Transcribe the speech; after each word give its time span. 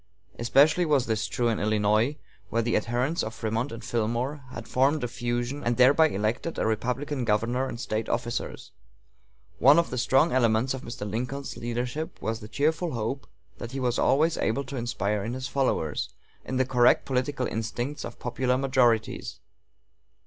Especially 0.39 0.83
was 0.83 1.05
this 1.05 1.27
true 1.27 1.47
in 1.47 1.59
Illinois, 1.59 2.17
where 2.49 2.63
the 2.63 2.75
adherents 2.75 3.21
of 3.21 3.39
Frémont 3.39 3.71
and 3.71 3.85
Fillmore 3.85 4.37
had 4.49 4.67
formed 4.67 5.03
a 5.03 5.07
fusion, 5.07 5.63
and 5.63 5.77
thereby 5.77 6.07
elected 6.09 6.57
a 6.57 6.65
Republican 6.65 7.23
governor 7.23 7.67
and 7.67 7.79
State 7.79 8.09
officers. 8.09 8.71
One 9.59 9.77
of 9.77 9.91
the 9.91 9.99
strong 9.99 10.31
elements 10.31 10.73
of 10.73 10.81
Mr. 10.81 11.07
Lincoln's 11.07 11.55
leadership 11.55 12.19
was 12.19 12.39
the 12.39 12.47
cheerful 12.47 12.93
hope 12.93 13.27
he 13.69 13.79
was 13.79 13.99
always 13.99 14.37
able 14.37 14.63
to 14.63 14.75
inspire 14.75 15.23
in 15.23 15.33
his 15.33 15.47
followers, 15.47 16.09
and 16.43 16.59
his 16.59 16.65
abiding 16.65 16.65
faith 16.65 16.65
in 16.65 16.65
the 16.65 16.65
correct 16.73 17.05
political 17.05 17.45
instincts 17.45 18.03
of 18.03 18.17
popular 18.17 18.57
majorities. 18.57 19.39